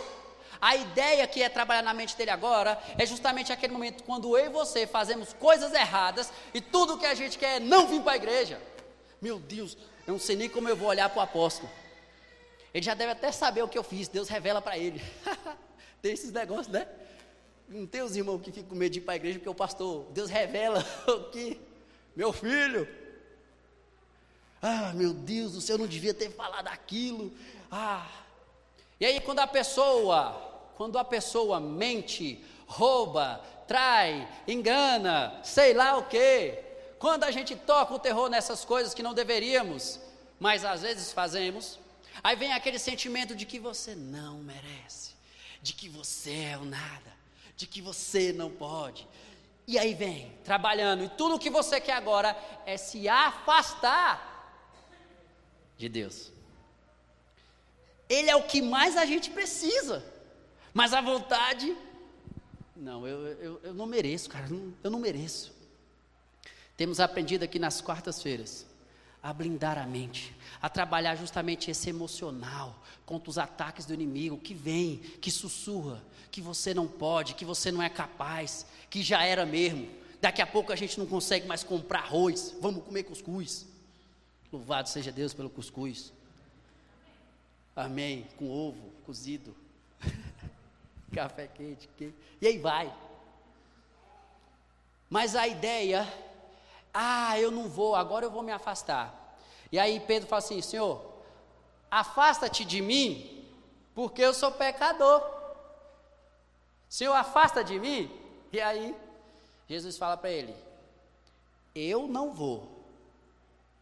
[0.60, 4.46] A ideia que é trabalhar na mente dele agora é justamente aquele momento quando eu
[4.46, 8.14] e você fazemos coisas erradas e tudo que a gente quer é não vir para
[8.14, 8.60] a igreja.
[9.22, 9.78] Meu Deus,
[10.08, 11.70] eu não sei nem como eu vou olhar para o apóstolo.
[12.74, 15.00] Ele já deve até saber o que eu fiz, Deus revela para ele.
[16.02, 16.84] tem esses negócios, né?
[17.68, 19.54] Não tem os irmãos que ficam com medo de ir para a igreja porque o
[19.54, 21.60] pastor, Deus revela o que?
[22.14, 22.86] Meu filho,
[24.62, 27.32] ah, meu Deus do céu, eu não devia ter falado aquilo.
[27.70, 28.08] Ah.
[28.98, 30.32] E aí quando a pessoa,
[30.76, 36.62] quando a pessoa mente, rouba, trai, engana, sei lá o quê,
[36.98, 40.00] quando a gente toca o terror nessas coisas que não deveríamos,
[40.40, 41.78] mas às vezes fazemos,
[42.22, 45.12] aí vem aquele sentimento de que você não merece,
[45.60, 47.12] de que você é o nada,
[47.56, 49.06] de que você não pode.
[49.66, 52.36] E aí vem, trabalhando, e tudo o que você quer agora
[52.66, 54.32] é se afastar
[55.78, 56.30] de Deus.
[58.08, 60.04] Ele é o que mais a gente precisa,
[60.74, 61.74] mas a vontade,
[62.76, 64.46] não, eu, eu, eu não mereço, cara,
[64.82, 65.54] eu não mereço.
[66.76, 68.66] Temos aprendido aqui nas quartas-feiras
[69.24, 74.52] a blindar a mente, a trabalhar justamente esse emocional contra os ataques do inimigo que
[74.52, 79.46] vem, que sussurra, que você não pode, que você não é capaz, que já era
[79.46, 79.88] mesmo.
[80.20, 83.66] Daqui a pouco a gente não consegue mais comprar arroz, vamos comer cuscuz.
[84.52, 86.12] Louvado seja Deus pelo cuscuz.
[87.74, 88.26] Amém.
[88.36, 89.56] Com ovo cozido.
[91.14, 92.14] Café quente, quente.
[92.42, 92.94] E aí vai.
[95.08, 96.06] Mas a ideia,
[96.94, 99.36] ah, eu não vou, agora eu vou me afastar.
[99.72, 101.04] E aí Pedro fala assim: Senhor,
[101.90, 103.44] afasta-te de mim,
[103.92, 105.20] porque eu sou pecador.
[106.88, 108.08] Senhor, afasta de mim.
[108.52, 108.96] E aí,
[109.68, 110.54] Jesus fala para ele:
[111.74, 112.86] Eu não vou,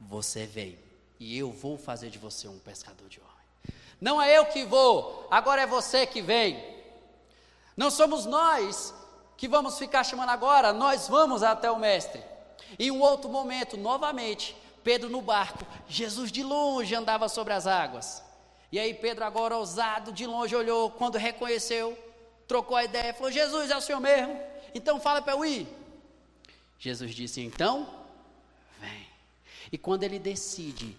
[0.00, 0.78] você vem
[1.20, 3.76] e eu vou fazer de você um pescador de homem.
[4.00, 6.72] Não é eu que vou, agora é você que vem.
[7.76, 8.94] Não somos nós
[9.36, 12.31] que vamos ficar chamando agora, nós vamos até o Mestre.
[12.78, 18.22] Em um outro momento, novamente, Pedro no barco, Jesus de longe andava sobre as águas.
[18.70, 21.96] E aí Pedro, agora ousado, de longe olhou, quando reconheceu,
[22.48, 24.40] trocou a ideia, falou: Jesus é o Senhor mesmo,
[24.74, 25.68] então fala para eu ir.
[26.78, 27.88] Jesus disse: Então,
[28.80, 29.06] vem.
[29.70, 30.96] E quando ele decide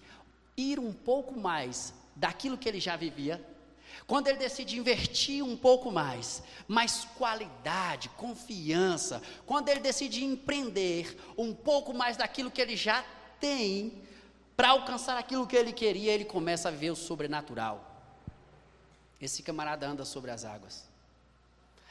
[0.56, 3.44] ir um pouco mais daquilo que ele já vivia,
[4.06, 11.54] quando ele decide investir um pouco mais, mais qualidade, confiança, quando ele decide empreender um
[11.54, 13.04] pouco mais daquilo que ele já
[13.40, 14.02] tem,
[14.56, 17.90] para alcançar aquilo que ele queria, ele começa a ver o sobrenatural.
[19.20, 20.84] Esse camarada anda sobre as águas.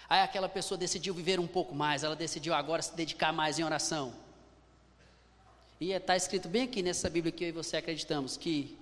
[0.08, 3.64] Aí aquela pessoa decidiu viver um pouco mais, ela decidiu agora se dedicar mais em
[3.64, 4.14] oração.
[5.80, 8.78] E está escrito bem aqui nessa Bíblia que eu e você acreditamos que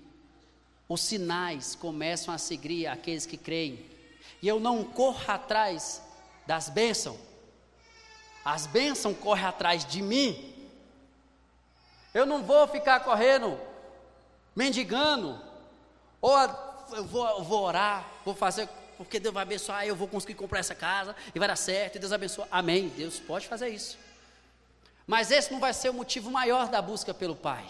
[0.92, 3.84] os sinais começam a seguir aqueles que creem.
[4.42, 6.02] E eu não corro atrás
[6.46, 7.18] das bênçãos.
[8.44, 10.54] As bênçãos correm atrás de mim.
[12.12, 13.58] Eu não vou ficar correndo,
[14.54, 15.40] mendigando,
[16.20, 16.38] ou
[16.92, 20.58] eu vou, eu vou orar, vou fazer, porque Deus vai abençoar, eu vou conseguir comprar
[20.58, 22.46] essa casa, e vai dar certo, e Deus abençoa.
[22.50, 22.88] Amém.
[22.88, 23.98] Deus pode fazer isso.
[25.06, 27.64] Mas esse não vai ser o motivo maior da busca pelo Pai.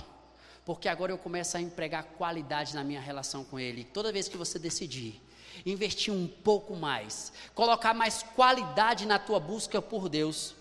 [0.64, 3.84] Porque agora eu começo a empregar qualidade na minha relação com Ele.
[3.84, 5.20] Toda vez que você decidir
[5.64, 10.54] investir um pouco mais, colocar mais qualidade na tua busca por Deus.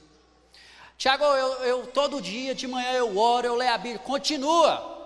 [0.98, 4.00] Tiago, eu, eu todo dia de manhã eu oro, eu leio a Bíblia.
[4.00, 5.00] Continua.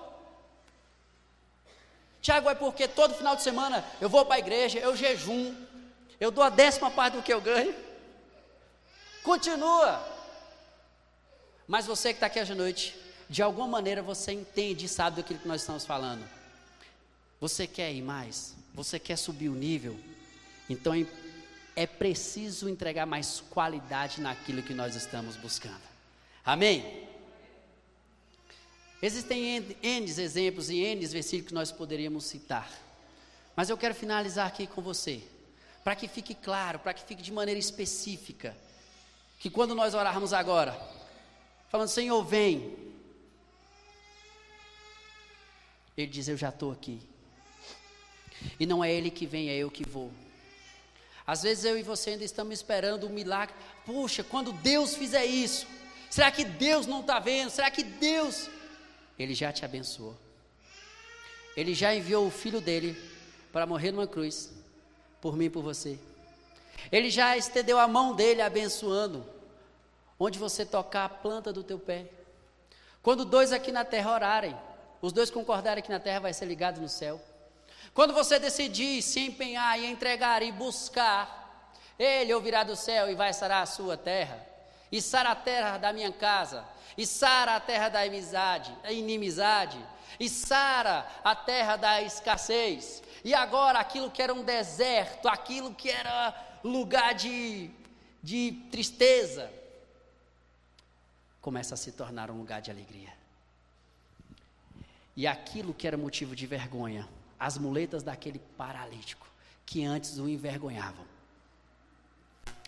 [2.21, 5.55] Tiago, é porque todo final de semana eu vou para a igreja, eu jejum,
[6.19, 7.73] eu dou a décima parte do que eu ganho.
[9.23, 10.03] Continua.
[11.67, 15.17] Mas você que está aqui hoje à noite, de alguma maneira você entende e sabe
[15.17, 16.23] daquilo que nós estamos falando.
[17.39, 18.55] Você quer ir mais?
[18.73, 19.97] Você quer subir o nível?
[20.69, 20.93] Então
[21.75, 25.81] é, preciso entregar mais qualidade naquilo que nós estamos buscando.
[26.45, 27.05] Amém?
[29.01, 32.71] Existem N exemplos e N versículos que nós poderíamos citar.
[33.55, 35.21] Mas eu quero finalizar aqui com você,
[35.83, 38.55] para que fique claro, para que fique de maneira específica,
[39.39, 40.77] que quando nós orarmos agora,
[41.69, 42.84] falando: Senhor, vem.
[45.97, 46.99] Ele diz: Eu já estou aqui.
[48.59, 50.11] E não é Ele que vem, é eu que vou.
[51.25, 53.55] Às vezes eu e você ainda estamos esperando um milagre.
[53.85, 55.65] Puxa, quando Deus fizer isso,
[56.09, 57.49] será que Deus não está vendo?
[57.49, 58.49] Será que Deus.
[59.17, 60.15] Ele já te abençoou.
[61.55, 63.01] Ele já enviou o filho dele
[63.51, 64.51] para morrer numa cruz,
[65.21, 65.97] por mim e por você.
[66.91, 69.25] Ele já estendeu a mão dele abençoando,
[70.19, 72.05] onde você tocar a planta do teu pé.
[73.01, 74.55] Quando dois aqui na terra orarem,
[75.05, 77.21] os dois concordarem que na terra vai ser ligado no céu.
[77.93, 83.31] Quando você decidir se empenhar e entregar e buscar, Ele ouvirá do céu e vai
[83.31, 84.43] sarar a sua terra,
[84.91, 86.65] e sara a terra da minha casa,
[86.97, 89.77] e sara a terra da inimizade, a inimizade,
[90.19, 93.03] e sara a terra da escassez.
[93.23, 96.33] E agora aquilo que era um deserto, aquilo que era
[96.63, 97.69] lugar de,
[98.23, 99.53] de tristeza,
[101.39, 103.24] começa a se tornar um lugar de alegria.
[105.15, 107.07] E aquilo que era motivo de vergonha,
[107.39, 109.27] as muletas daquele paralítico
[109.65, 111.05] que antes o envergonhavam.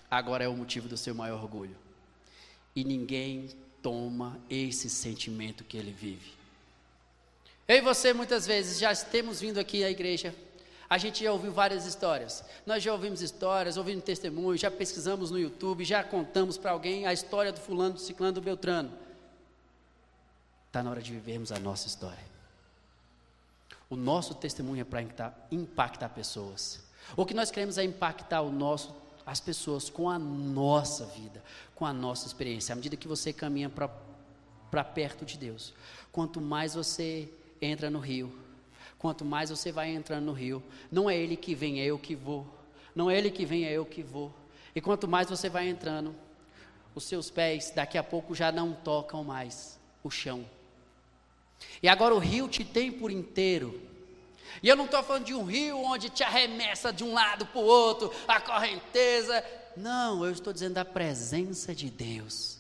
[0.10, 1.76] Agora é o motivo do seu maior orgulho.
[2.76, 3.50] E ninguém
[3.82, 6.32] toma esse sentimento que ele vive.
[7.68, 10.34] Eu e você muitas vezes já temos vindo aqui à igreja.
[10.90, 12.44] A gente já ouviu várias histórias.
[12.66, 17.12] Nós já ouvimos histórias, ouvimos testemunhos, já pesquisamos no YouTube, já contamos para alguém a
[17.12, 18.92] história do fulano, do ciclano, do beltrano.
[20.68, 22.37] Está na hora de vivermos a nossa história.
[23.90, 25.02] O nosso testemunho é para
[25.52, 26.84] impactar, pessoas.
[27.16, 28.94] O que nós queremos é impactar o nosso,
[29.26, 31.42] as pessoas com a nossa vida,
[31.74, 32.74] com a nossa experiência.
[32.74, 35.74] À medida que você caminha para perto de Deus,
[36.12, 37.32] quanto mais você
[37.62, 38.38] entra no rio,
[39.00, 40.62] quanto mais você vai entrando no rio,
[40.92, 42.46] não é Ele que vem, é eu que vou.
[42.94, 44.34] Não é Ele que vem, é eu que vou.
[44.76, 46.14] E quanto mais você vai entrando,
[46.94, 50.46] os seus pés daqui a pouco já não tocam mais o chão.
[51.82, 53.82] E agora o rio te tem por inteiro.
[54.62, 57.62] E eu não estou falando de um rio onde te arremessa de um lado para
[57.62, 59.44] o outro, a correnteza.
[59.76, 62.58] Não, eu estou dizendo da presença de Deus,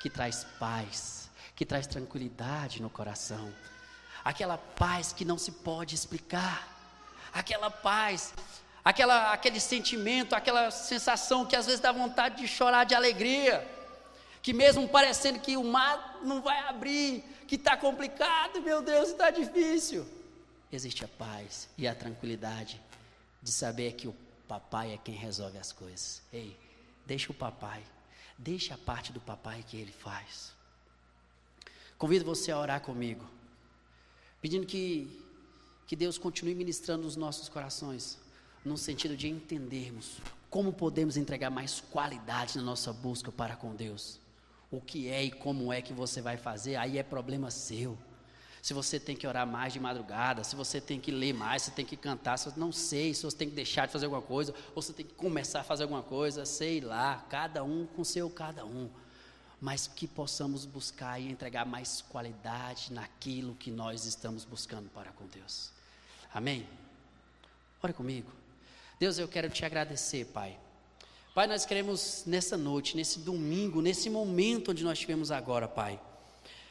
[0.00, 3.52] que traz paz, que traz tranquilidade no coração.
[4.24, 6.68] Aquela paz que não se pode explicar.
[7.32, 8.32] Aquela paz,
[8.84, 13.68] aquela, aquele sentimento, aquela sensação que às vezes dá vontade de chorar de alegria.
[14.42, 19.30] Que mesmo parecendo que o mar não vai abrir, que está complicado, meu Deus, está
[19.30, 20.06] difícil.
[20.72, 22.80] Existe a paz e a tranquilidade
[23.42, 24.14] de saber que o
[24.46, 26.22] papai é quem resolve as coisas.
[26.32, 26.56] Ei,
[27.04, 27.82] deixa o papai,
[28.38, 30.52] deixa a parte do papai que ele faz.
[31.98, 33.28] Convido você a orar comigo,
[34.40, 35.22] pedindo que,
[35.86, 38.18] que Deus continue ministrando os nossos corações,
[38.64, 40.18] no sentido de entendermos
[40.48, 44.18] como podemos entregar mais qualidade na nossa busca para com Deus
[44.70, 47.98] o que é e como é que você vai fazer, aí é problema seu.
[48.62, 51.70] Se você tem que orar mais de madrugada, se você tem que ler mais, se
[51.70, 54.54] tem que cantar, se não sei, se você tem que deixar de fazer alguma coisa,
[54.74, 58.28] ou se tem que começar a fazer alguma coisa, sei lá, cada um com seu
[58.28, 58.88] cada um.
[59.60, 65.26] Mas que possamos buscar e entregar mais qualidade naquilo que nós estamos buscando para com
[65.26, 65.70] Deus.
[66.32, 66.66] Amém?
[67.82, 68.30] Ore comigo.
[68.98, 70.58] Deus, eu quero te agradecer, Pai
[71.32, 76.00] Pai, nós queremos nessa noite, nesse domingo, nesse momento onde nós estivemos agora, Pai.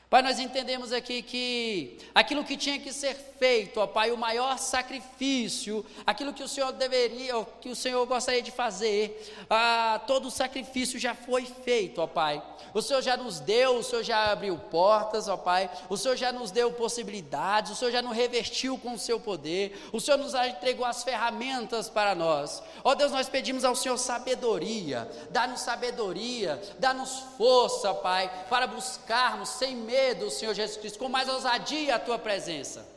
[0.10, 4.58] Pai, nós entendemos aqui que aquilo que tinha que ser feito, ó Pai, o maior
[4.58, 10.32] sacrifício, aquilo que o Senhor deveria, que o Senhor gostaria de fazer, ah, todo o
[10.32, 12.42] sacrifício já foi feito, ó Pai.
[12.74, 15.70] O Senhor já nos deu, o Senhor já abriu portas, ó Pai.
[15.88, 19.80] O Senhor já nos deu possibilidades, o Senhor já nos revestiu com o seu poder.
[19.92, 22.64] O Senhor nos entregou as ferramentas para nós.
[22.84, 25.08] Ó Deus, nós pedimos ao Senhor sabedoria.
[25.30, 29.99] Dá-nos sabedoria, dá-nos força, Pai, para buscarmos sem medo,
[30.30, 32.88] Senhor Jesus Cristo, com mais ousadia a tua presença.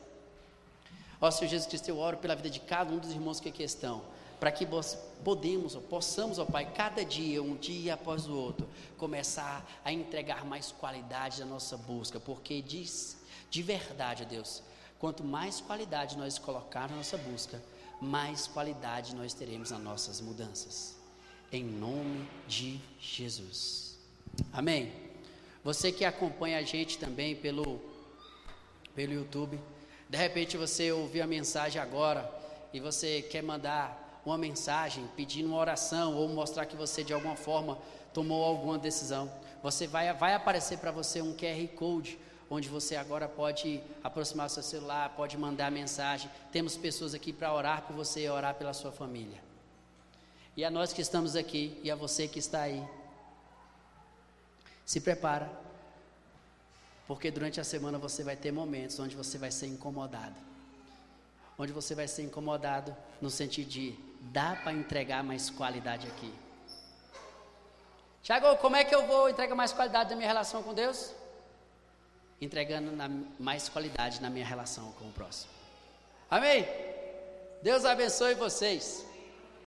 [1.20, 3.62] Ó Senhor Jesus Cristo, eu oro pela vida de cada um dos irmãos que aqui
[3.62, 4.02] estão
[4.42, 4.66] para que
[5.22, 10.72] podemos, possamos, ó Pai, cada dia, um dia após o outro, começar a entregar mais
[10.72, 13.16] qualidade na nossa busca, porque diz
[13.48, 14.60] de verdade, Deus,
[14.98, 17.62] quanto mais qualidade nós colocar na nossa busca,
[18.00, 20.96] mais qualidade nós teremos nas nossas mudanças.
[21.52, 23.96] Em nome de Jesus.
[24.52, 25.11] Amém.
[25.64, 27.80] Você que acompanha a gente também pelo
[28.94, 29.58] pelo YouTube,
[30.08, 32.30] de repente você ouviu a mensagem agora
[32.72, 37.36] e você quer mandar uma mensagem pedindo uma oração ou mostrar que você de alguma
[37.36, 37.78] forma
[38.12, 39.32] tomou alguma decisão,
[39.62, 42.18] você vai, vai aparecer para você um QR Code
[42.50, 46.30] onde você agora pode aproximar seu celular, pode mandar mensagem.
[46.52, 49.42] Temos pessoas aqui para orar por você e orar pela sua família.
[50.54, 52.84] E a nós que estamos aqui e a você que está aí,
[54.84, 55.50] se prepara,
[57.06, 60.36] Porque durante a semana você vai ter momentos onde você vai ser incomodado.
[61.58, 66.32] Onde você vai ser incomodado no sentido de dá para entregar mais qualidade aqui.
[68.22, 71.12] Tiago, como é que eu vou entregar mais qualidade na minha relação com Deus?
[72.40, 73.08] Entregando na,
[73.38, 75.52] mais qualidade na minha relação com o próximo.
[76.30, 76.66] Amém?
[77.62, 79.04] Deus abençoe vocês.